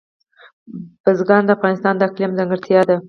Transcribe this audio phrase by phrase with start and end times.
[1.03, 2.97] بزګان د افغانستان د اقلیم ځانګړتیا ده.